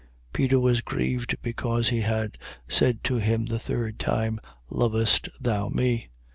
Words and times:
Peter 0.33 0.59
was 0.59 0.81
grieved 0.81 1.35
because 1.43 1.89
he 1.89 2.01
had 2.01 2.39
said 2.67 3.03
to 3.03 3.17
him 3.17 3.45
the 3.45 3.59
third 3.59 3.99
time: 3.99 4.39
Lovest 4.67 5.29
thou 5.39 5.69
me? 5.69 6.09